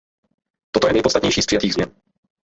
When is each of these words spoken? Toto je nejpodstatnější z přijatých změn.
Toto 0.71 0.87
je 0.87 0.93
nejpodstatnější 0.93 1.41
z 1.41 1.45
přijatých 1.45 1.73
změn. 1.73 1.91